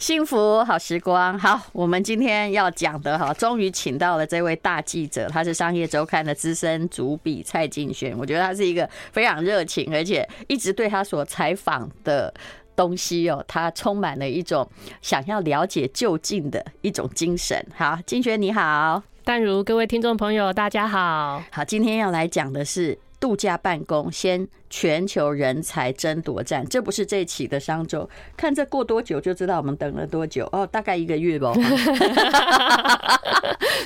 [0.00, 8.16] 幸福好时光，好，我们今天要讲的哈，终于请到了这位大记者，他是商业周刊的资深主笔蔡敬轩。
[8.16, 12.32] 我觉得他是一个非常热情，而且一直对他所采访的
[12.74, 14.66] 东西哦，他充满了一种
[15.02, 17.62] 想要了解就近的一种精神。
[17.76, 22.98] 好，敬轩你好，淡如各位听众朋友大家好，好，今天要来讲的是。
[23.20, 31.52] 度假办公，先全球人才争夺战，这不是这一期的商周，看这过多久就知道我们等了多久哦，大概一个月吧。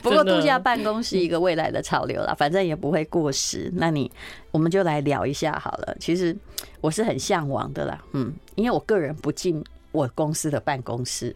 [0.02, 3.70] 不过度假办公是一个未来的潮流了，反正也不会过时。
[3.74, 4.10] 那你
[4.52, 5.96] 我们就来聊一下好了。
[5.98, 6.36] 其实
[6.80, 11.34] 我是很向往的啦，嗯，因为我个人不进我公司的办公室。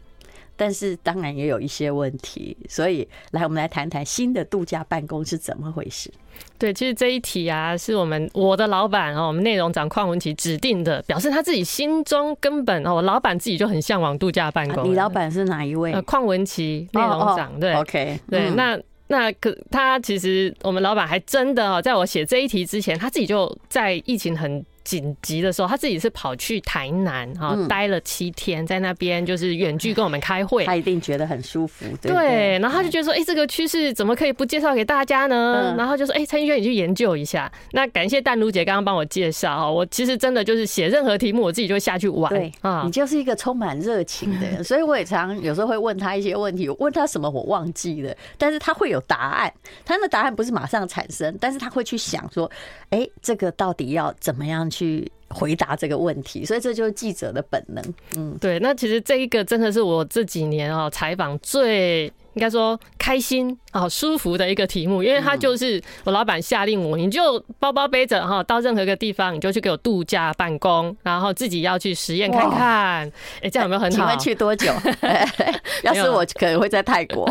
[0.59, 6.13] 但是当然也有一些问题，所以来我们来谈谈新的度假办公是怎么回事。
[6.59, 14.91] 对，其实这一题啊，是我们我的老板哦，我们内容长邝文琪指定的，表示他自己心中根本哦，我老板自己就很向往度假办公。
[14.91, 15.93] 你老板是哪一位？
[16.03, 24.65] 邝文琪内容长，对，OK，对，那那可他其实我们老板还真的哦，在我写这一题之前，他自己就在疫情很。
[24.89, 30.65] 紧急的时候，他自己是跑去台南哈，待了七天，在那边就是远距跟我们开会。
[30.65, 32.59] 他一定觉得很舒服，对，对。
[32.61, 35.75] 然后他就觉得说，哎，这个趋势怎么可以不介绍给大家呢？
[35.77, 37.53] 然后就说，哎，蔡敬轩，你去研究一下。
[37.73, 42.33] 那感谢淡如姐刚刚帮我介绍哈，我其实真的就是写任何题目，我自己就会下去玩。
[42.33, 49.53] 对啊，你就是一个充满热情的人， 所以我也常有时候会问他一些问题，问他什么我忘记了，但是他会有答案。
[49.85, 52.51] 他的答案不是马上产生，但是他会去想说，
[52.89, 57.83] 哎，这个到底要怎么样去去回答这个问题，所以这就是记者的本能。
[58.17, 58.59] 嗯，对。
[58.61, 63.59] 那其实这一个真的是我这几年啊采访最应该说开心。
[63.71, 73.13] 好舒服的一个题目，因为他就是我老板下令我，你就包包背着哈，到任何一个地方，你就去给我度假办公，然后自己要去实验看看。
[73.43, 73.97] 哎，这样有没有很好？
[73.97, 74.73] 请问去多久？
[75.85, 77.29] 要是我可能会在泰国。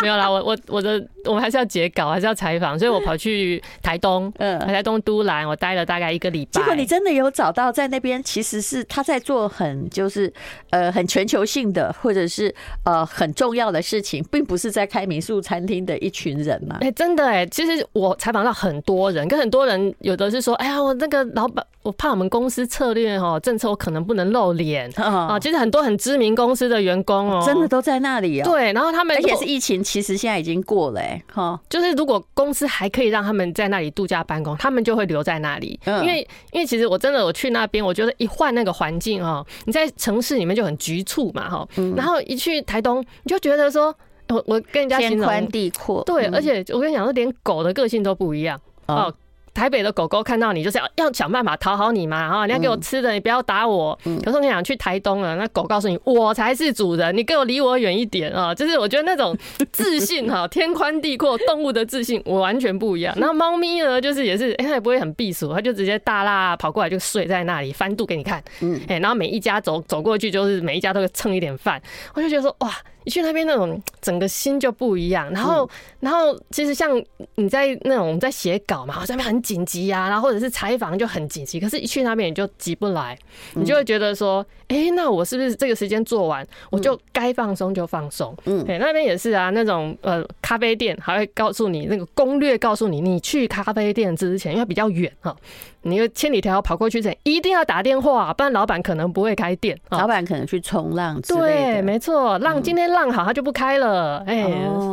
[0.00, 6.60] 没有 啦，我我我的我们还是要截稿，还是要采访，所以我跑去台东，嗯，台东都兰，我待了大概一个礼拜。
[6.60, 10.32] 结果你真的有找到在那边，其实是他在做很就是
[10.70, 12.52] 呃很全球性的，或者是
[12.84, 15.02] 呃很重要的事情，并不是在开。
[15.12, 24.88] 民宿餐厅的一群人嘛，哎，真的哎，其实我采访到很多人，跟很多人有的是说，哎呀，我那个老板，我怕我们公司策略哦，政策我可能不能露脸。
[24.96, 25.38] 啊。
[25.40, 28.44] 其实很多很知名公司的员工哦，真的都在那里哦。
[28.44, 43.94] 对，然后他们而且是疫情，其实现在已经过了哎，哈，就是如果公司还可以让他们在那里度假办公，他们就会留在那里，因为因为其实我真的我去那边，我觉得一换那个环境哦，你在城市里面就很局促嘛哈，然后一去台东，你就觉得说。
[44.28, 49.12] 我我跟人家天宽地阔，对，而且我跟你讲说，连狗的个性都不一样哦。
[49.52, 53.98] 台北的狗狗看到你就是要要想办法讨好你嘛，哈，你要给我吃的，你不要打我。
[54.24, 58.54] 可是你讲，去台东了，那狗告诉你，我才是主人，你给我离我远一点啊！
[58.54, 59.36] 就是我觉得那种
[59.70, 63.14] 自信 哈，天宽地阔，动物的自信我完全不一样。
[63.20, 71.82] 然后猫咪呢，就是也是，哎，它也不会很避暑，它就直接大啦跑过来就睡在那里翻肚给你看，嗯，哎，然后每一家走走过去，就是每一家都会蹭一点饭，
[72.14, 72.72] 我就觉得说哇。
[73.04, 75.68] 你去那边那种整个心就不一样，然后，
[76.00, 76.90] 然后其实像
[77.36, 83.18] 你在那种在写稿嘛，好像很紧急呀，然后或者是采访就很紧急，可是一去那边你就急不来，
[83.54, 88.36] 你就会觉得说，哎，那我是不是这个时间做完，我就该放松就放松？
[88.44, 95.36] 嗯，对，那边也是啊，那种呃咖啡店还会告诉你那个攻略，告诉你你去咖啡店之前，因为比较远哈。
[95.82, 99.78] 你又千里迢迢跑过去，一定要打电话，不然老板可能不会开店。
[99.90, 101.46] 老板可能去冲浪之类的。
[101.46, 104.22] 对，没错，浪今天浪好，他就不开了。
[104.26, 104.42] 哎，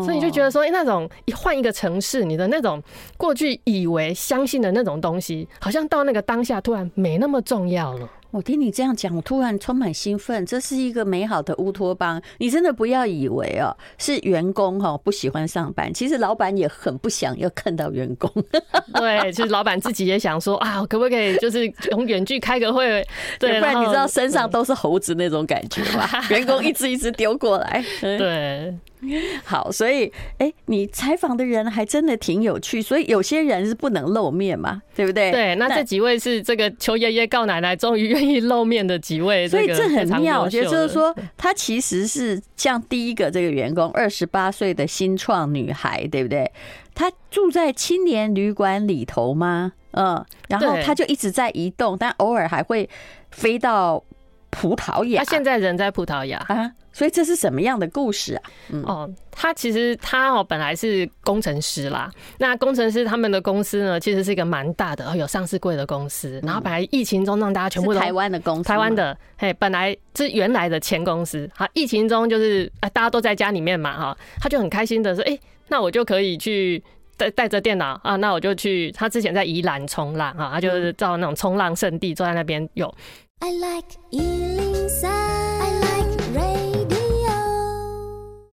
[0.03, 2.81] 所以你就觉得说，哎，那种一换一个城市，你的那种
[3.17, 8.09] 过去以为相信的那种东西，好像到那个当下突然没那么重要了。
[8.31, 10.45] 我听你这样讲，我突然充满兴奋。
[10.45, 12.21] 这是一个美好的乌托邦。
[12.37, 18.31] 你真的不要以为哦，是员工哈不喜欢上班，其实老板也很不想要看到员工。
[18.93, 23.05] 对，其实老板自己也想说啊，可不可以就是从远距开个会？
[23.39, 26.07] 对，不然你知道身上都是猴子那种感觉吧？
[26.29, 27.83] 员工一只一只丢过来。
[27.99, 28.77] 对。
[29.45, 30.07] 好，所以
[30.39, 35.31] 哎、欸，你采访的人还真的挺有趣，所以有些人是不能露面嘛，对不对？
[35.31, 40.41] 对，那这几位是这个求爷爷告奶奶，终于愿意露面的几位，所以这很妙。
[40.41, 46.51] 我觉得就是说，他其实是像第一个这个员工，二十八岁的新创女孩，对不对？
[46.93, 49.71] 她住在青年旅馆里头吗？
[49.91, 52.89] 嗯，然后她就一直在移动，但偶尔还会
[53.31, 54.03] 飞到。
[54.49, 56.71] 葡萄牙，他现在人在葡萄牙啊。
[56.91, 58.43] 所以这是什么样的故事啊？
[58.69, 62.11] 嗯、哦，他其实他哦本来是工程师啦。
[62.39, 66.41] 那工程师他们的公司呢，其实是一个蛮大的，有上市贵的公司。
[66.43, 71.49] 然后本来疫情中让大家全部都台湾的公司，台湾的嘿，本来是原来的前公司。
[71.55, 76.83] 好，疫情中就是啊，大家都在家里面嘛，哈，他就很开心的说，哎，那我就可以去
[77.15, 78.91] 带带着电脑啊，那我就去。
[78.91, 82.93] 他之前在宜兰冲浪啊，他就是到那种冲浪圣地，坐在那边有。
[83.41, 85.09] I like 103.
[85.09, 87.31] I like radio.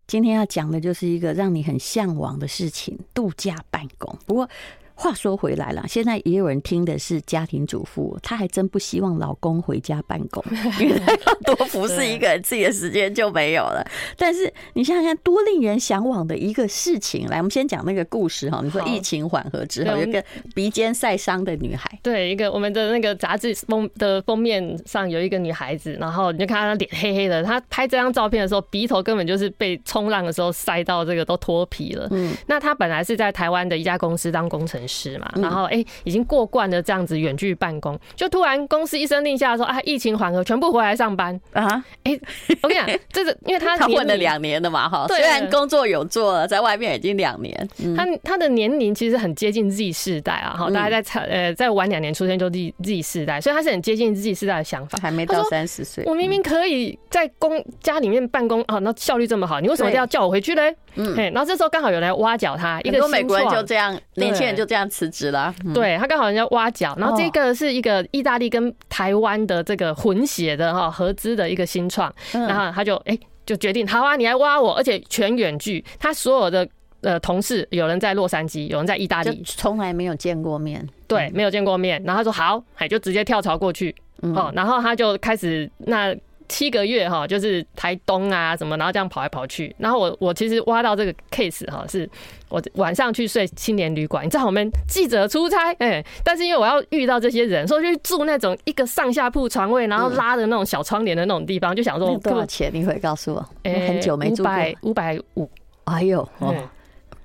[0.07, 4.15] 今天要讲的就是一个让你很向往的事情——度假办公。
[4.27, 4.49] 不过，
[4.97, 10.43] 话说回来了，现在也有人听的是家庭主妇，她还真不希望老公回家办公，
[10.81, 13.85] 因为她要多服侍一个人，自己的时间就没有了。
[14.17, 17.29] 但是你想想看，多令人向往的一个事情！
[17.29, 18.61] 来，我们先讲那个故事哈。
[18.63, 20.25] 你说疫情缓和之后，有一个
[20.55, 32.07] 鼻尖晒伤的女孩，对，一个我们的那个杂志封的封面上有一个女孩子，然后你就看她脸黑黑的，她拍这张照片的时候，鼻头根本就是被冲浪的时候晒到这个都脱皮了。
[32.13, 35.05] 嗯，那她本来是在台湾的一家公司当工程师。
[35.05, 35.31] 是嘛？
[35.37, 41.85] 然后哎、欸，已经过惯了这样子远距办公，就突然公司一声令下说啊，疫情缓和，全部回来上班啊！
[42.05, 42.21] 哎、欸，
[42.63, 56.05] 我跟你讲， 这个因为他他混了两年了嘛，哈，虽然工作有做了，在外面已经两年，他他的年龄其实很接近 Z 世代啊，哈，大概在呃再晚两年出生就 Z Z 世代，所以他是很接近 Z 世代的想法，还没到三十岁。
[56.07, 60.75] 我明明可以在公家里面办公啊，那效率这么好，你为什么要叫我回去嘞？
[60.97, 65.55] 嗯，然后这时候刚好有人挖角他，一个美国人就这样，年轻人就这样辞职了。
[65.75, 76.67] 对，他刚好人家挖角，然后这个是一个意大利跟台湾的这个混血的哈合资的一个新创，然后他就哎就决定，好啊，你来挖我，而且全远距，他所有的
[77.03, 86.17] 呃同事有人在洛杉矶，有人在意大利，从来没有见过面，对，没有见过面，然后他说好，哎就直接跳槽过去，哦，然后他就开始那。
[86.49, 89.75] 七个月哈，就是台东啊什么，然后这样跑来跑去。
[89.79, 92.09] 然后我我其实挖到这个 case 哈，是
[92.49, 94.25] 我晚上去睡青年旅馆。
[94.25, 102.71] 你知道我们记者出差，哎，但是因为我要遇到这些人，所以就住那种一个上下铺床位，然后拉的那种小窗帘的那种地方，就想说多少钱？
[102.73, 103.49] 你会告诉我？
[103.63, 105.51] 哎，很久没住过，五百五百五。
[105.85, 106.29] 哎呦。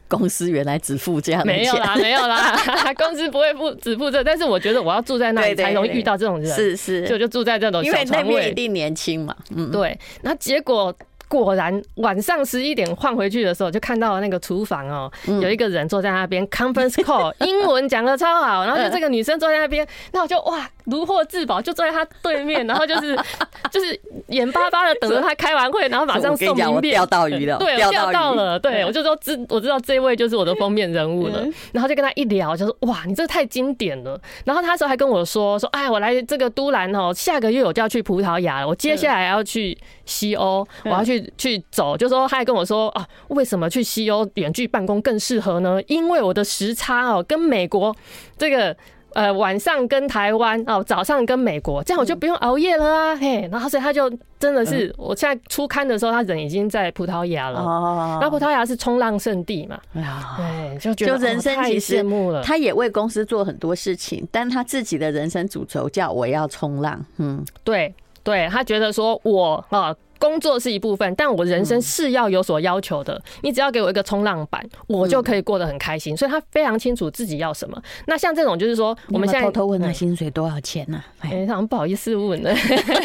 [0.09, 1.61] 公司原来只付这样的钱？
[1.61, 2.59] 没有啦， 没有啦，
[2.97, 10.93] 公司不会付 只付这，但是我觉得我要住在那里才容易遇到这种人，是是，就就住在这种因为那边一定年轻嘛，嗯，对，那结果。
[11.31, 23.17] 果然，晚上十一点换回去的时候，就看到了那个厨房哦，有一个人坐在那边 conference call，英文讲的超好，然后就这个女生坐在那边，那我就哇如获至宝，就坐在他对面，然后就是
[23.71, 26.93] 就是眼巴巴的等着他开完会，然后马上送名片。
[26.93, 41.19] 钓到鱼了，对，钓到了，对我就说知我知道这位就是我的封面人物了，然后就跟他一聊，就说哇你这个太经典了，然后他时候还跟我说说哎我来这个都兰哦，下个月我就要去葡萄牙了，我接下来要去西欧，我要去。
[41.37, 45.79] 去走，就说他还跟我说啊，为什么去西欧远距办公更适合呢？
[45.87, 47.95] 因为我的时差哦，跟美国
[48.37, 48.75] 这个
[49.13, 53.15] 呃晚上跟台湾哦，早上跟美国，这样我就不用熬夜了啊。
[53.15, 54.09] 嘿，然后所以他就
[54.39, 57.59] 真的是，我现在出刊的时候，他人已经在葡萄牙了。
[57.59, 59.79] 哦，那葡萄牙是冲浪圣地嘛？
[59.93, 62.41] 对，就觉得就人生其实羡慕了。
[62.43, 67.03] 他也为公司做很多事情，但他自己的人生主轴叫我要冲浪。
[67.17, 69.95] 嗯，对，对他觉得说我啊。
[70.19, 73.13] 工作是一部分，但我人生是要有所要求的。
[73.15, 76.13] 嗯、你只要给我一个冲浪板，我就可以过得很开心。
[76.13, 77.81] 嗯、所以他非常清楚自己要什么。
[78.05, 81.01] 那像这种，就是说我们现在偷偷问他薪水多少钱呢？
[81.21, 82.53] 哎，他们不好意思问的。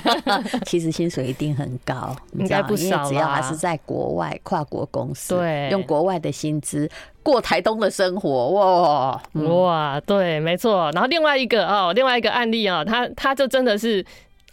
[0.66, 3.08] 其实薪水一定很高，应该不少。
[3.08, 6.90] 只要他是在国外跨国公司，对，用国外的薪资
[7.22, 10.90] 过台东的生活，哇、嗯、哇，对，没错。
[10.92, 14.04] 然后另外一个哦，另外一个案例啊，他他就真的是。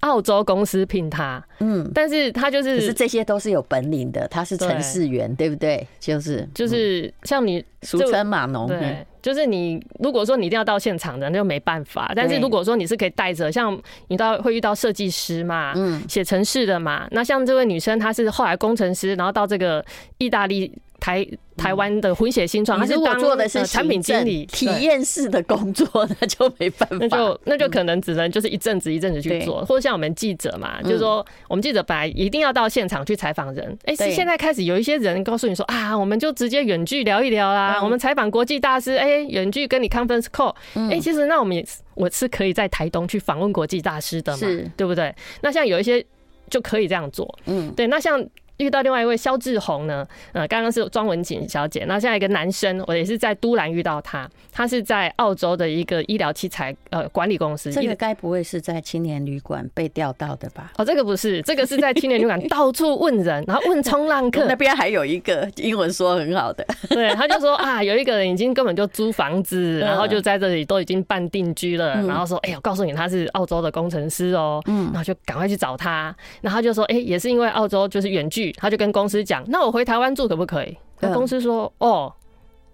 [0.01, 5.87] 澳洲公司聘他，嗯，但是他就是，可是这些都是有本领的，他是城市员，对不对？
[5.99, 12.11] 就是就是像你俗称码农，对，就是你如果说你一定要到现场的，那就没办法。
[12.15, 19.83] 但是如果说你是可以带着，像你到会遇到设计师嘛，嗯，写城市的嘛，那像这位女生，她是后来工程师，然后到这个
[20.17, 20.71] 意大利。
[21.01, 21.27] 台
[21.57, 25.87] 台湾的混血新创，他是当做的是产品经理体验式的工作，
[26.21, 40.55] 那就没办法，那就那就可能只能就是一阵子一阵子去做，或者像我们记者嘛，就是说我们记者本来一定要到现场去采访人，哎，是现在开始有一些人告诉你说啊，我们就直接远距聊一聊啦，我们采访国际大师，哎，远距跟你 conference call，
[40.91, 41.65] 哎，其实那我们也
[41.95, 45.13] 我是可以在台东去访问国际大师的嘛，对不对？
[45.41, 46.05] 那像有一些
[46.47, 48.23] 就可以这样做，嗯，对，那像。
[48.61, 57.71] 遇到另外一位肖志宏呢，呃，刚刚是庄文锦小姐，那现在一个男生，我也是在都兰遇到他，他是在澳洲的一个医疗器材呃管理公司。
[57.71, 60.71] 这个该不会是在青年旅馆被调到的吧？
[60.77, 64.45] 哦，这个不是，这个是在青年旅馆到处问人， 然后问冲浪客。
[64.45, 80.77] 那边还有一个英文说很好的， 对，他就说啊，有一个人已经根本就租房子，然后就在这里都已经办定居了，然后说，哎、欸，我告诉你，他是澳洲的工程师哦，嗯，然后就赶快去找他，然后就说，哎、欸，也是因为澳洲就是远距，他就跟公司讲，那我回台湾住可不可以？
[80.99, 82.13] 那公司说，哦，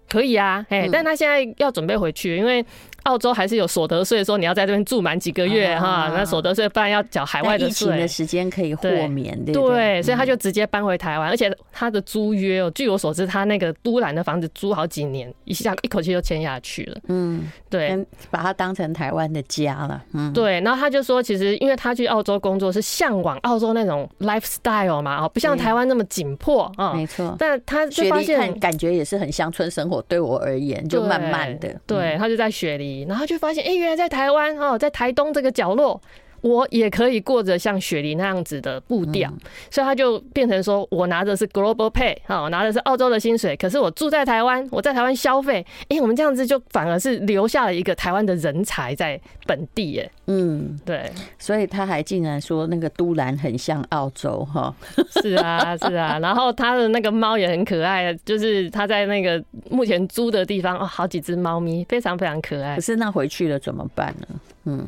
[0.08, 2.64] 可以啊，哎，但他现在要准备回去，因为。
[3.08, 7.88] 澳洲还是有所得税，说你要在这边住满几个月哈，那所得税不然要缴海外的税。
[7.88, 17.00] 疫情的时间可以豁免，对对，所以他就直接搬回台湾，而且他的租约哦，据我所知，他那个都兰的房子租好几年，一下一口气就签下去了。
[17.08, 20.04] 嗯，对，把它当成台湾的家了。
[20.12, 20.60] 嗯，对。
[20.60, 26.92] 然后他就说，其实因为他去澳洲工作是向往澳洲那种 lifestyle 嘛，哦，不像台湾那么紧迫啊。
[26.92, 27.34] 没错。
[27.38, 31.74] 但他就发现感觉也是很乡村生活，对我而言就慢慢的。
[31.86, 32.97] 对，他就在雪梨。
[33.06, 36.00] 然后就发现，哎，原来在台湾哦，在台东这个角落。
[36.40, 39.32] 我也可以过着像雪梨那样子的步调，
[39.70, 50.10] 所以他就变成说，我拿的是 global pay 哈，我拿的是澳洲的薪水，可是我住在台湾，我在台湾消费，哎，我们这样子就反而是留下了一个台湾的人才在本地，耶。
[50.26, 54.74] 嗯，对，所以他还竟然说那个都兰很像澳洲哈，
[55.22, 62.76] 是啊 是啊，然后他的那个猫也很可爱，就是他在那个目前租的地方哦，好几只猫咪，非常非常可爱。
[62.76, 64.40] 可是那回去了怎么办呢？
[64.66, 64.86] 嗯。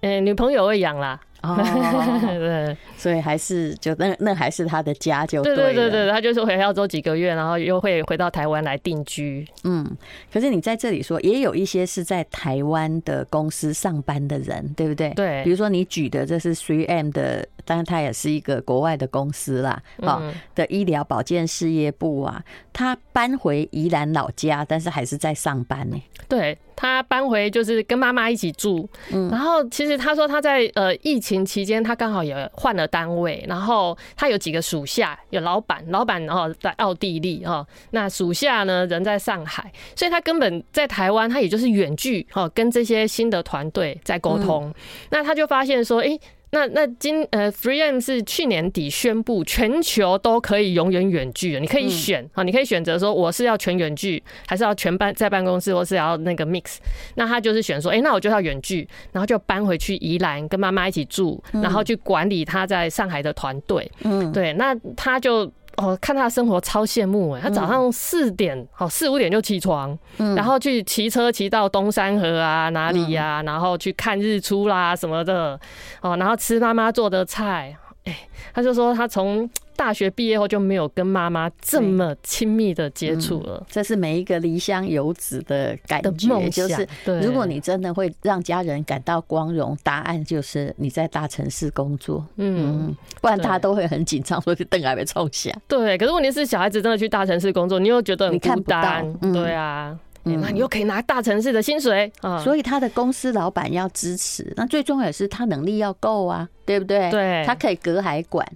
[0.00, 1.20] 嗯、欸，女朋友会养啦。
[1.42, 1.56] 哦，
[2.38, 5.56] 对，所以还是就那那还是他的家就对了。
[5.56, 9.46] 对对对，他就是回澳洲几个月，然后又会回到台湾来定居。
[9.64, 9.90] 嗯，
[10.30, 15.08] 可是你在这里说，也有一些是在台湾的公司上班的人，对不对？
[15.14, 20.22] 对，比如说你举的这是 3M 的，当然他也是一个国外的公司啦，好
[20.54, 26.00] 的医疗保健事业部啊，他搬回宜兰老家，但是还是在上班呢。
[26.28, 31.40] 对，他搬回就是跟妈妈一起住，嗯，然后其实他说他在呃疫情。
[31.50, 44.72] 期间，他刚好也换了单位，然后他有几个属下，有老板，老板然后在奥地利哦，那属下呢人在上海，所以他根本在台湾，他也就是远距哦跟这些新的团队在沟通，
[45.08, 46.16] 那他就发现说，哎。
[46.52, 56.78] 那那今呃，3M 是去年底宣布全球都可以永远远距，你可以选啊，你可以选择说我是要全远距，还是要全办在办公室，或是要那个 mix。
[57.14, 63.90] 那他就是选说，哎，那我就要远距，然后就搬回去宜兰跟妈妈一起住，然后去管理他在上海的团队。
[64.02, 65.50] 嗯，对，那他就。
[65.80, 67.40] 哦，看他的生活超羡慕哎！
[67.40, 69.98] 他早上四点，好四五点就起床，
[70.36, 75.58] 然后去骑车骑到东山河啊哪里呀，然后去看日出啦什么的，
[76.02, 77.74] 哦，然后吃妈妈做的菜。
[78.10, 79.48] 哎，他就说他从。
[79.76, 86.50] 大学毕业后就没有跟妈妈这么亲密的接触了，这是每一个离乡游子的感觉。
[86.50, 86.86] 就是，
[87.22, 92.22] 如果你真的会让家人感到光荣，答案就是你在大城市工作。
[92.36, 95.50] 嗯，不然他都会很紧张，说等还没冲下。
[95.66, 99.10] 对，可是问题是，小孩子真的去大城市工作，你又觉得很孤单。
[99.32, 104.52] 对啊，那你又可以拿大城市的薪水啊，所以他的公司老板要支持。
[104.56, 107.10] 那最重要的是他能力要够啊，对不对？
[107.10, 108.46] 对，他可以隔海管。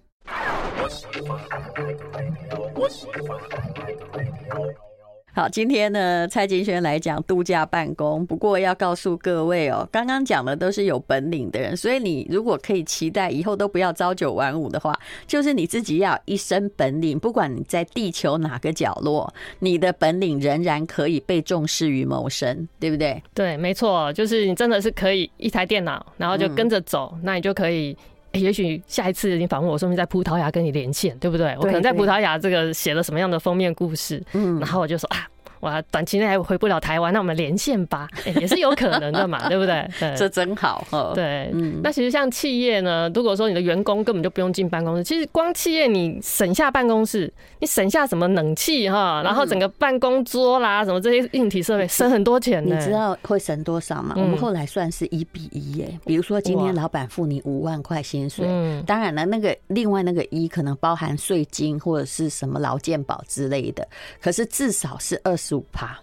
[5.37, 8.25] 好，今天呢，蔡金轩来讲度假办公。
[8.25, 17.19] 不过要告诉各位哦，刚刚讲的都是有本领的人，所以你如果可以期待以后都不要朝九晚五的话，就是你自己要一身本领。
[17.19, 23.21] 不管你在地球哪个角落，你的本领仍然可以被重视于谋生，对不对？
[23.35, 27.97] 对，没错，就是你真的是可以一台电脑，然后就跟着走，嗯、那你就可以。
[28.35, 31.55] 也许下一次你访问我，说明在葡萄牙跟你连线，对不对？
[31.59, 35.26] 我可能在葡萄牙这个写了什么样的封面故事，嗯，然后我就说啊。
[35.64, 39.88] 我短期内还回不了台湾，那我们连线吧，欸， 也是有可能的嘛， 对不对？
[39.99, 40.87] 对，这真好。
[41.14, 52.62] 对，嗯，那其实像企业呢，如果说你的员工根本就不用进办公室，其实光企业你省下办公室，你省下什么冷气哈，然后整个办公桌啦，什么这些硬体设备，省很多钱。
[52.62, 54.14] 你知道会省多少吗？
[54.18, 55.99] 我们后来算是一比一耶。
[56.04, 58.47] 比如说今天老板付你五万块薪水，
[58.87, 63.88] 当然了，那个另外那个一可能包含税金或者是什么劳健保之类的，
[64.21, 65.53] 可是至少是二十。
[65.54, 65.99] 五趴，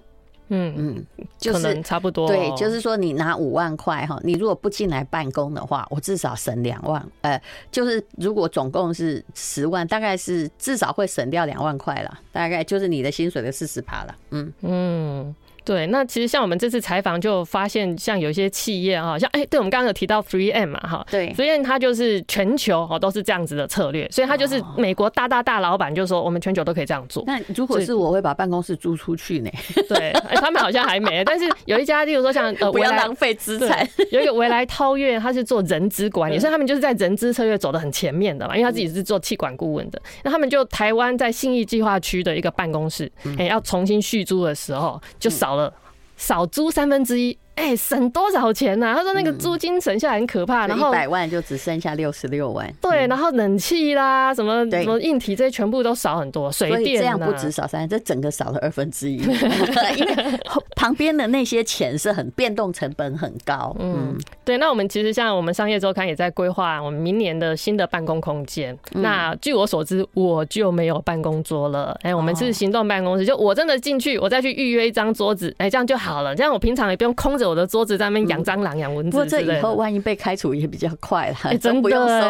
[0.50, 1.06] 嗯嗯，
[1.38, 2.28] 就是差不多。
[2.28, 7.06] 对，就是说你拿五万块哈，你如果不进来办公的话，我至少省两万。
[7.22, 7.42] 呃，
[7.72, 12.20] 就是如果总共是十万，大概是至少会省掉两万块了。
[12.32, 14.16] 大概就是你的薪水的四十趴了。
[14.32, 15.36] 嗯嗯。
[15.64, 27.24] 对，那其实像我们这次采访就发现，像有一些企业哈，像哎，对我们刚刚有提到 FreeM 嘛哈，对，FreeM 它就是全球哈都是这样子的策略，所以它就是美国大大大老板就说我们全球都可以这样做。
[27.28, 29.52] 那如果是我会把办公室租出去呢？
[29.88, 45.74] 对，他们好像还没，但是有一家，例如说像呃， 不要浪费资产，有一个维来韬越，他是做人资管理，所以他们就是在人资策略走的很前面的嘛，因为他自己是做气管顾问的，那他们就台湾在信义计划区的一个办公室，哎，要重新续租的时候就少好了。
[46.16, 47.38] 少租三分之一。
[47.62, 48.96] 哎、欸，省多少钱呢、啊？
[48.96, 52.68] 他说那个租金省下来很可怕，然后一百万就只剩下六十六万。
[52.82, 59.18] 对，然后冷气啦，什么什么硬体这些全部都少很多，水电这样不止少三，这整个少了二分之一。
[59.96, 60.40] 因为
[60.76, 63.76] 旁边的那些钱是很变动，成本很高。
[63.80, 64.58] 嗯，对。
[64.58, 68.76] 那我们其实像我们商业周刊也在规划我们明年的新的办公空间。
[68.94, 71.96] 那据我所知，我就没有办公桌了。
[72.02, 76.36] 哎，我们是行动办公室，就我真的进去，我再去预约一张桌子，哎，这样就好了。
[76.36, 77.51] 这样我平常也不用空着。
[77.52, 82.22] 我的桌子在那边养蟑螂、养蚊子，不过这以后万一被开除也比较快了，欸、 真不用收，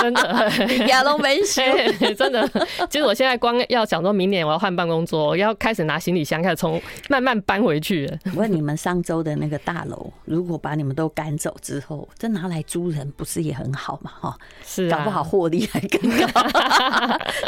[0.00, 1.60] 真的， 亚龙没事，
[2.16, 2.48] 真的。
[2.88, 6.80] 其实我现在光要想说明年我要换办公桌，要开始拿行李箱，开始从
[7.10, 8.10] 慢慢搬回去。
[8.34, 14.10] 问你们上周的那个大楼，如果把你们都赶走之后，这拿来租人不是也很好嘛？
[14.18, 16.40] 哈，是，搞不好获利还更高。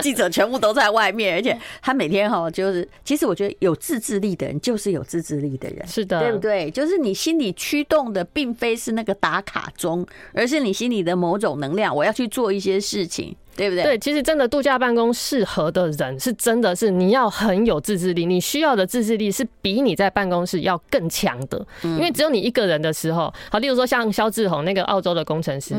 [0.02, 6.70] 记者全部都在外面，而且他每天哈就是，其实我觉得有自制力的人就是有自制力的人，是的，对不对？
[6.70, 7.06] 就是你。
[7.06, 11.94] 你心里驱动的并非是那个打卡钟，而是你心里的某种能量。
[11.94, 13.84] 我要去做一些事情，对不对？
[13.84, 18.26] 对，其实真的度假办公适合的人，是真的是你要很有自制力。
[18.26, 25.76] 你需要的自制力是比你在办公室要更强的，因为只有你一个人的时候，好，例如说像肖志宏那个澳洲的工程师，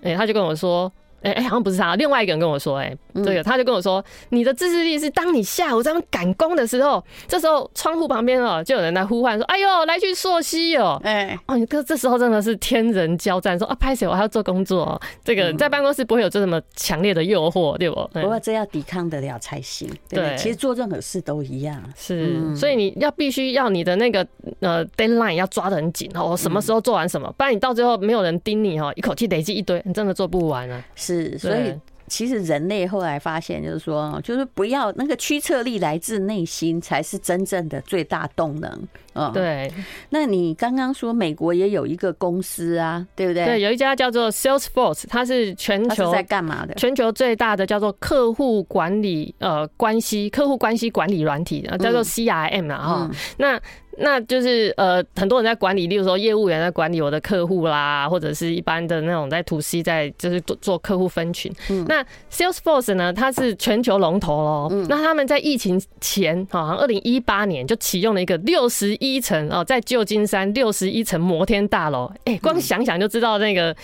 [0.00, 0.92] 哎，他就跟我说。
[1.22, 18.08] 哎、欸、哎，好像不是他，另外一个人跟我说、欸，哎，这个他就跟我说，你的自制力是当你下午在那赶工的时候，这时候窗户旁边哦，就有人来呼唤说，哎呦，来去溯溪哦，哎，哦，你哥这时候真的是天人交战，说啊，拍谁我还要做工作，这个在办公室不会有这么强烈的诱惑，对不？
[18.12, 24.26] 不过这要抵抗得了才行，对，对，其实做任何事都一样，是，所以你要必须要你的那个
[24.60, 30.82] 呃 deadline 要抓得很紧哦，什么时候做完什么，不然你到最后没有人盯你哦，一口气累积一堆，你真的做不完啊。
[30.94, 31.74] 是，所以
[32.08, 38.88] 其实人类后来发现，就是说，就是不要那个驱策力来自内心，才是真正的最大动能。
[39.14, 39.72] 嗯，对。
[40.10, 43.44] 那你刚刚说美国也有一个公司啊，对不对？
[43.46, 46.74] 对，有一家叫做 Salesforce，它是全球在干嘛的？
[46.74, 52.78] 全球最大的叫做客户管理呃关系客户关系管理软体，叫做 CRM 啊。
[52.78, 53.60] 哈，那。
[53.98, 61.52] 那就是呃，很多人在管理，例如说业务员在管理我的客户啦，或者是一般的那种在 to C 在就是做做客户分群。
[61.68, 64.68] 嗯、那 Salesforce 呢，它是全球龙头喽。
[64.70, 72.10] 嗯、那他们在疫情前，好像二零一八年就启用了一个六十一层哦，在旧金山六十一层摩天大楼。
[72.24, 73.76] 哎，光想想就知道那个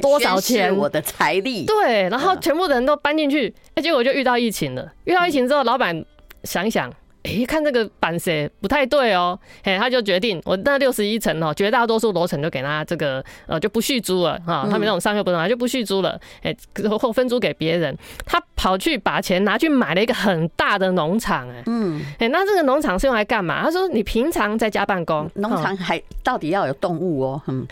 [0.00, 1.66] 多少钱，我的财力。
[1.66, 4.90] 对，然后全部的人都搬进去，哎，结果就遇到疫情了。
[5.04, 6.04] 遇到疫情之后，老板
[6.44, 6.90] 想一想。
[7.22, 16.56] 哎、欸，看这个版谁不太对哦，哎，他就决定我那六十一层哦，绝大多数楼层就给他这个呃就不续租了哈，他们那种商业不动产就不续租了，哎，
[16.98, 17.96] 后分租给别人。
[18.24, 23.64] 他跑去把钱拿去买了一个很大的农场，哎，嗯，哎，那这个农场是用来干嘛？
[23.64, 27.66] 他说你平常在家办公，农场还到底要有动物哦， 嗯，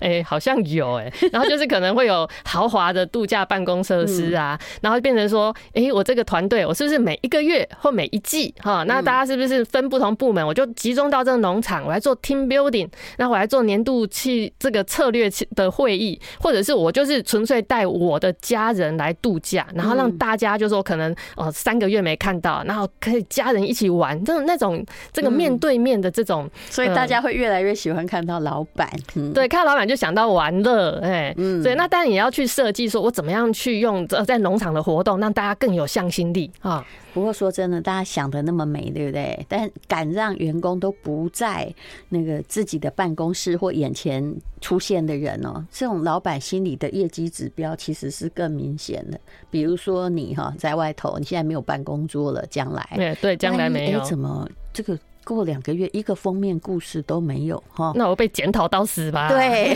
[0.00, 10.44] 哎，好像有哎，然后就是可能会有豪华的度假办公设施啊，然后变成说，哎，我这个团队我是不是每一个月或每一季哈，那大家是不是分不同部门？
[10.44, 28.90] 我就集中到这个农场，我来做 team building，那我来做年度去这个策略的会议，或者是我就是纯粹带我的家人来度假，然后让大家就说可能哦三个月没看到，然后可以家人一起玩，这种那种这个面对面的这种，所以大家会越来越喜欢看到老板，
[29.32, 36.84] 对，看到老板就想到玩乐，哎，嗯，所以那当然也要去设计，说我怎么样去用在农场的活动，让大家更有向心力啊。
[37.14, 39.46] 不过说真的，大家想的那么美，对不对？
[39.48, 41.72] 但敢让员工都不在
[42.08, 49.18] 那个自己的办公室或眼前出现的人哦，这种老板心里的业绩指标其实是更明显的。
[49.50, 54.98] 比如说你哈，在外头，你现在没有办公桌了，将来对对，将来没有，怎么这个？
[55.34, 59.28] 过两个月，一个封面故事都没有哈，那我被检讨到死吧？
[59.28, 59.74] 对，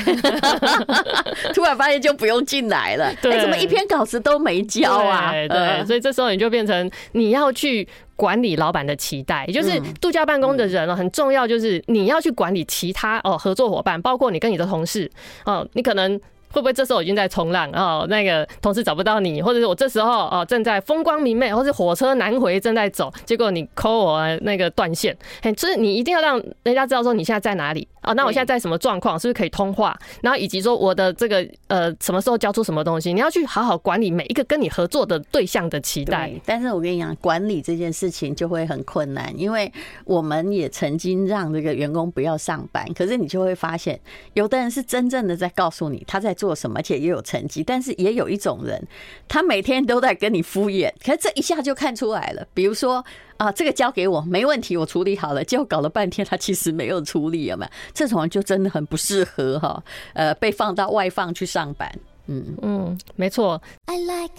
[1.52, 3.12] 突然发现就不用进来了。
[3.20, 5.32] 对，怎么一篇稿子都没交啊？
[5.32, 15.10] 对，对，所以这时候你就变成你要去管理老板的期待，也就是度假办公的人很重要，就是你要去管理其他哦合作伙伴，包括你跟你的同事
[15.44, 16.20] 哦，你可能。
[16.52, 18.06] 会不会这时候已经在冲浪哦？
[18.08, 28.12] 那个同事找不到你，或者是我这时候哦正在风光明媚，或是火车南回正在走，结果你 call 我那个断线，嘿，就是你一定要让人家知道说你现在在哪里啊？
[28.14, 29.16] 那我现在在什么状况？
[29.16, 29.96] 是不是可以通话？
[30.22, 33.12] 然后以及说我的这个呃什么时候交出什么东西？
[33.12, 36.32] 你要去好好管理每一个跟你合作的对象的期待。
[36.44, 39.72] 但是我跟你讲，管理这件事情就会很困难，因为
[40.04, 44.00] 我们也曾经让这个员工不要上班，可是你就会发现，
[44.34, 46.34] 有的人是真正的在告诉你他在。
[46.40, 48.82] 做什么，而且也有成绩，但是也有一种人，
[49.28, 52.46] 他每天都在跟你敷衍，可是这一下就看出来了。
[52.54, 53.04] 比如说
[53.36, 57.70] 啊，这个交给我没问题，我处理好了，结果搞了半天他其实没有处理，有没有？
[57.92, 61.92] 这种人就真的很不适合哈，呃，被放到外放去上班。
[62.26, 63.60] 嗯嗯，没错。
[63.86, 64.32] I like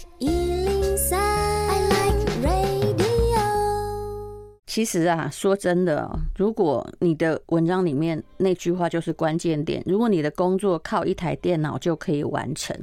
[4.72, 12.74] 其实啊，说真的，如果你的文章里面那句话就是关键点，如果你的工作靠一台电脑就可以完成，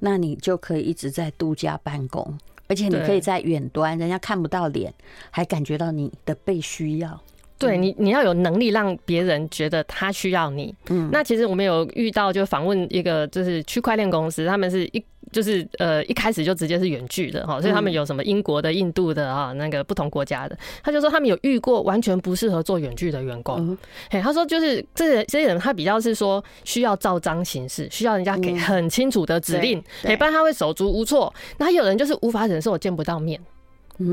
[0.00, 4.92] 那你就可以一直在度假办公，而且你可以在远端，人家看不到脸，
[5.30, 7.18] 还感觉到你的被需要。
[7.56, 10.74] 对你，你要有能力让别人觉得他需要你。
[10.90, 15.02] 嗯，那其实我们有遇到，就访问一个就是区块链公司，他们是一。
[15.32, 23.78] 就是呃一开始就直接是远距的哈，所以他们有什么英国的、印度的啊，那个不同国家的，他就说他们有遇过完全不适合做远距的员工。
[24.10, 31.32] 嘿，他说就是这些这些人他比较是说需要照章行事，需要人家给很清楚的指令，哎，不然他会手足无措。
[31.58, 33.40] 那还有人就是无法忍受我见不到面，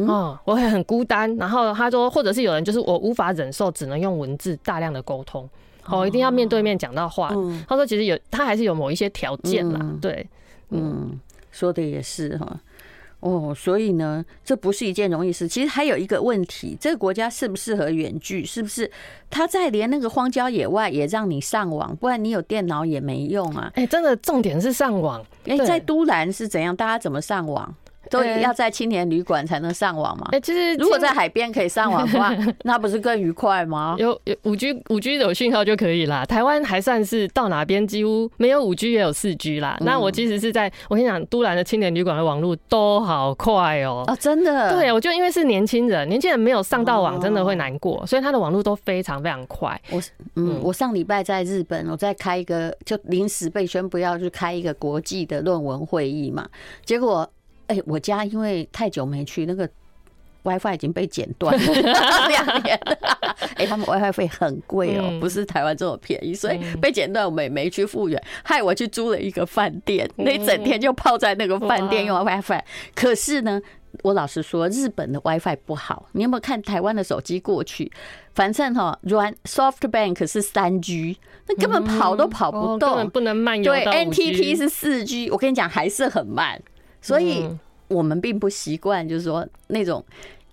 [0.08, 1.36] 哦，我会很孤单。
[1.38, 5.50] 然后他说，或者是有人就是我无法忍受只能用文字大量的沟通，
[5.86, 7.34] 哦，一定要面对面讲到话。
[7.68, 10.28] 他说其实有他还是有某一些条件啦，对。
[10.70, 11.20] 嗯，
[11.52, 12.60] 说的也是哈，
[13.22, 15.48] 哦，所以呢，这不是一件容易事。
[15.48, 18.46] 其实还有一个问题，这个国家适不适合远距？
[18.46, 18.92] 是不是
[19.30, 21.96] 他在连那个荒郊野外也让你上网？
[21.96, 23.72] 不然你有电脑也没用啊！
[23.76, 25.26] 哎，真的重点是上网。
[25.46, 26.76] 哎，在都兰是怎样？
[26.76, 27.74] 大家怎么上网？
[28.10, 30.28] 都要在青年旅馆才能上网吗？
[30.32, 33.96] 哎，其实如果在海边可以上网的话， 那不是更愉快吗？
[33.98, 36.26] 有有五 G，五 G 有讯号就可以啦。
[36.26, 39.78] 台湾还算是到哪边几乎没有五 G 也有四 G 啦。
[39.82, 44.04] 那我其实是在我跟你讲，都兰的青年旅馆的网络都好快哦。
[44.08, 44.72] 哦，真的？
[44.74, 49.80] 对，我就因为是年轻人，年轻人没有上到网真的会难过，所以他的网络都非常非常快。
[49.92, 50.02] 我
[50.36, 56.48] 嗯，我上礼拜在日本，我在开一个，就临时被宣布要去开一个国际的论文会议嘛，
[56.86, 57.30] 结果。
[57.68, 59.70] 哎、欸，我家因为太久没去，那个
[60.44, 61.74] WiFi 已经被剪断了
[62.30, 62.98] 两年了。
[63.56, 72.62] 哎，他们 WiFi 费很贵哦，不是台湾这么便宜，所以被剪断，我们也没去复原，害我去租了一个饭店，那一整天就泡在那个饭店用 WiFi。
[72.96, 73.62] 可是呢，
[74.04, 76.08] 我老实说，日本的 WiFi 不好。
[76.14, 77.92] 你有没有看台湾的手机过去？
[78.34, 83.74] 反正哈，软 SoftBank 是三 G，那根本跑都跑不动，根本不能慢游。
[83.74, 86.62] 对，NTT 是四 G，我跟你讲还是很慢。
[87.08, 87.48] 所以
[87.88, 90.04] 我们并不习惯，就是说那种，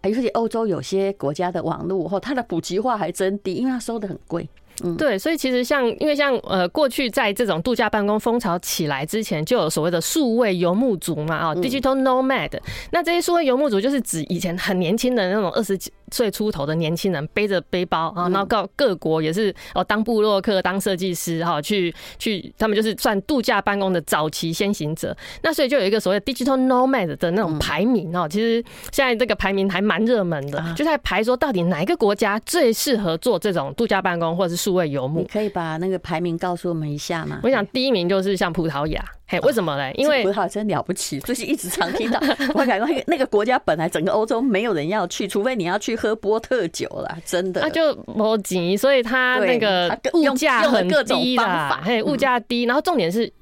[0.03, 4.49] 尤其欧洲有些国家的网络，后它的普及化还真低，因为它收的很贵。
[4.83, 12.51] 嗯，对，所以其实像，因为像呃，过去在这种度假办公风潮起来之前，就有所谓的数位游牧族嘛，啊，digital nomad。
[12.91, 25.17] 那这些数位游牧族就是指以前很年轻的那种二十几岁出头的年轻人，背着背包啊，然后到各国也是哦，当部落客、当设计师哈，去去，他们就是算度假办公的早期先行者。
[25.43, 34.65] 那所以就有一个所谓 digital nomad 的那种排名哦，其实现在这个排名还蛮热门的，就在排说到底哪一个国家最适合做这种度假办公，或者是。
[34.65, 37.39] 数位游牧，你可以把那个排名告诉我们一下吗？
[37.43, 39.93] 我想第一名就是像葡萄牙，嘿，为什么呢？
[39.95, 42.21] 因为葡萄真了不起，最近一直常听到。
[42.55, 47.61] 我感觉那个那个国家本来整个欧洲没有人要去，除非你要去喝波特酒啦，真的。
[47.63, 53.33] 那就摩吉，所以他那个物价很低啦，嘿，物价低，然后重点是。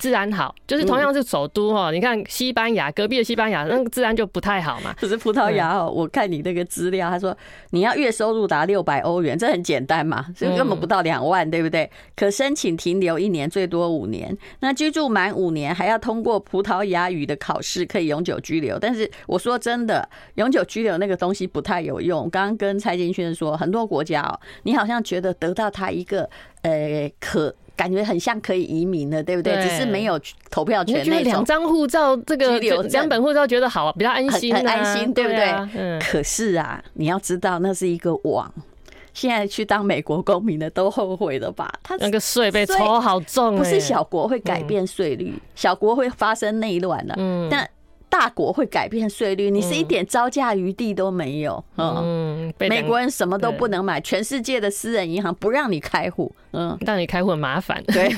[0.00, 4.94] 治安好，就是同样是首都哈，你看西班牙隔壁的西班牙，那个治安就不太好嘛。
[4.98, 7.36] 可是葡萄牙哦，我看你那个资料，他说
[7.72, 11.90] 你要月收入达六百欧元，这很简单嘛，所以根本不到两万，对不对？
[12.16, 14.34] 可申请停留一年，最多五年。
[14.60, 18.78] 那居住满五年，还要通过葡萄牙语的考试，可以永久居留。
[18.78, 22.30] 但是我说真的，永久居留那个东西不太有用。
[22.30, 26.30] 刚刚跟蔡金轩说，很多国家哦，你好像觉得得到他一个
[26.62, 27.54] 呃可。
[27.80, 29.54] 感觉很像可以移民的，对不对？
[29.54, 31.32] 只是没有投票权那种。
[31.32, 35.50] 两张护照，这个两本护照觉得好，比较安心，很安心，对不对？
[35.74, 35.98] 嗯。
[35.98, 38.52] 可是啊，你要知道，那是一个网。
[39.14, 41.72] 现在去当美国公民的都后悔了吧？
[41.82, 47.14] 他那个税被抽好重，不是小国会改变税率，小国会发生内乱了。
[47.16, 47.48] 嗯。
[47.50, 47.66] 但
[48.10, 51.64] 大国会改变税率，你是一点招架余地都没有。
[51.78, 57.82] 嗯，嗯，美国人什么都不能买，全世界的私人银行不让你开户，嗯，让你开户很麻烦。
[57.88, 58.10] 对，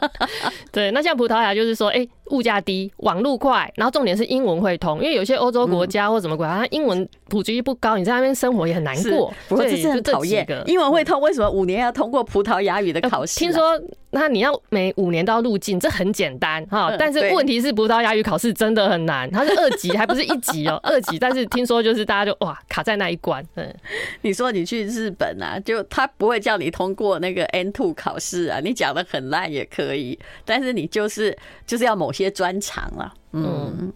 [0.70, 0.90] 对。
[0.90, 9.32] 那像葡萄牙就是说，哎、欸，物价低，网路快，然后重点是英文会通，因为有些欧洲国家或什么国家，它英文普及率不高，你在那边生活也很难过。
[9.48, 10.46] 不过这是很讨厌。
[10.66, 13.40] 英文会通，为什么五年要通过葡萄牙语的考试、啊？
[13.40, 13.80] 听说
[14.10, 21.18] 那你要每五年都要入境，这很简单哈，但是问题是葡萄牙语考试真的很难，它是二级，还不是一级哦，二级。
[21.18, 23.42] 但是听说就是大家就哇卡在那一关。
[23.54, 23.74] 嗯，
[24.20, 33.92] 你说你去日本啊，就他不会叫你通过那个 N2 考试啊，你讲的很烂也可以，但是你就是就是要某些专长了，嗯。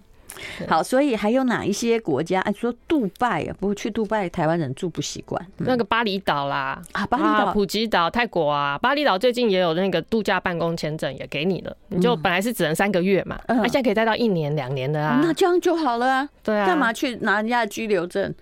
[0.69, 2.43] 好，所以还有哪一些国家？
[2.43, 5.43] 哎，说杜拜啊，不过去杜拜台湾人住不习惯。
[5.57, 15.21] 那个巴厘岛啦，啊，巴厘岛、普吉岛、泰国啊，巴厘岛最近也有那个度假办公签证也给你了，你就本来是只能三个月嘛，那现在可以待到一年、两年的啊。
[15.23, 16.29] 那这样就好了啊。
[16.43, 18.35] 对啊，干嘛去拿人家的居留证？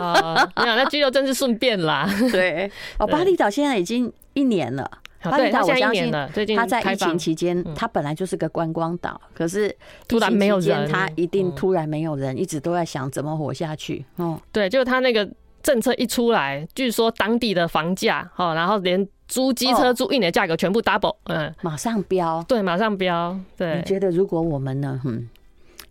[0.00, 2.08] 啊，没有，那居留证是顺便啦。
[2.32, 4.88] 对，哦， 巴厘岛现在已经一年了。
[5.22, 6.12] 巴厘岛，我相信
[6.54, 9.74] 他在疫情期间，他本来就是个观光岛，可是
[10.06, 14.04] 突然没有人，他一定突然没有人，一直都在想怎么活下去。
[14.16, 15.28] 哦，对，就是他那个
[15.64, 23.36] 政策一出来，据说当地的房价，哦，然后连租机车租一年价格全部 double，嗯，马上飙，对，马上飙。
[23.56, 25.00] 对，你觉得如果我们呢？
[25.04, 25.28] 嗯，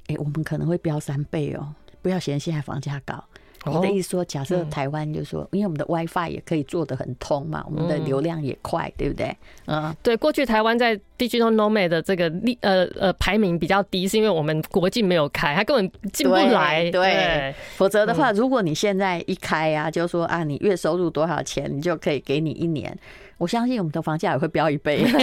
[0.07, 3.21] 哎，我们可能会飙三倍哦，不要嫌现在房价高。
[3.67, 9.35] 你的意思说，假设台湾就是说，因为我们的 WiFi 也可以做得很通嘛，我们的流量也快，对不对？
[9.65, 10.15] 嗯，对。
[10.17, 16.89] 过去台湾在 Digital Nomad 的这个利呃呃排名比较低，是因为我们国境没有开，它根本进不来。
[16.91, 22.97] 对，否则的话，如果你现在一开啊，就说啊，你月收入多少钱，你就可以给你一年，
[23.37, 25.05] 我相信我们的房价也会飙一倍。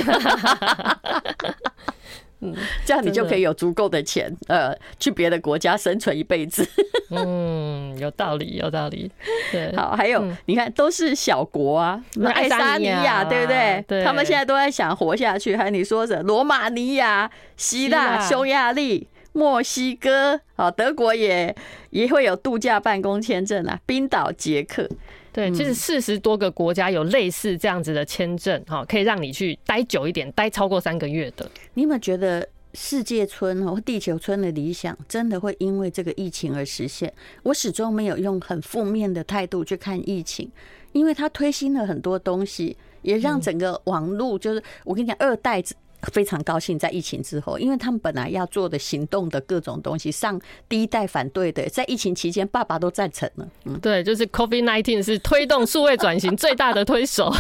[2.43, 2.53] 嗯，
[2.85, 6.67] 这样你就可以有足够的钱，呃，去别的国家生存一辈子。
[7.11, 9.11] 嗯，有道理，有道理。
[9.53, 13.85] 对，好，还有你看，都是小国啊，那爱沙尼亚，对不对？
[13.87, 15.55] 对，他们现在都在想活下去。
[15.57, 21.55] 还有你说的罗马尼亚、希腊、匈牙利、墨西哥，啊，德国也
[21.91, 24.89] 也会有度假办公签证啊，冰岛、捷克。
[25.33, 31.51] 对，其实四十多个国家有类似这样子的签证，哈，可以让你去待久一点，待超过三个月的。
[31.75, 37.13] 你有没有觉得世界村或地球村的理想真的会因为这个疫情而实现？
[37.43, 40.51] 我始终没有用很负面的态度去看疫情，
[40.93, 45.75] 因为它推新了很多东西，也让整个网络就是我跟你讲，二代子。
[46.11, 53.47] 非常高兴在疫情之后，因为他们本来要做的行动的各种东西，上第一代反对的，在疫情期间，爸爸都赞成了。
[53.67, 57.33] 嗯，对，就是 COVID-19 是推动数位转型最大的推手。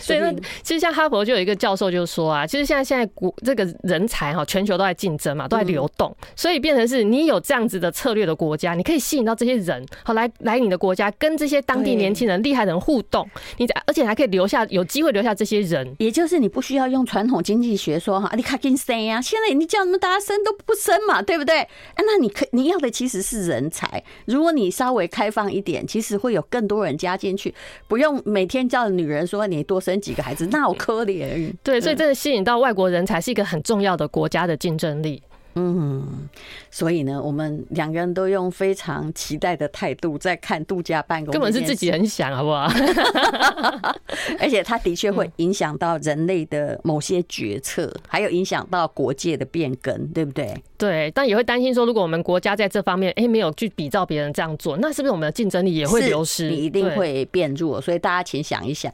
[0.00, 17.42] 所以呢，其实像哈佛就有一个教授就说啊，其实现在现在国这个人才哈，全球都在竞争嘛，都在流动，所以变成是你有这样子的策略的国家，你可以吸引到这些人，好来来你的国家，跟这些当地年轻人厉害的人互动，你而且还可以留下有机会留下这些人，也就是你不需要用传统。
[17.50, 19.20] 经济学说哈，你卡紧生呀！
[19.20, 21.66] 现在你叫什么大家生都不生嘛，对不对？
[21.96, 24.00] 那你可你要的其实是人才。
[24.26, 27.52] 如果你稍微开放一点，其实会有更多人加进去，
[27.88, 31.52] 不用每天叫女人说你多生几个孩子，那我可怜。
[31.64, 35.20] 对，所以这个吸引到外国人才是一个很重要的国家的竞争力。
[35.54, 36.28] 嗯，
[36.70, 42.68] 所以呢，我们两个人都用非常期待的态度在看度假办公，根本是自己很想，好不好？
[44.38, 50.54] 而且它的确会影响到人类的某些决策，还有影响到国界的变更，对不对？
[50.78, 56.48] 对，但也会担心说，如果我们国家在这方面哎没有去比照别人这样做，那是不是我们的竞争力也会流失？
[56.48, 58.92] 你一定会变弱，所以大家请想一想。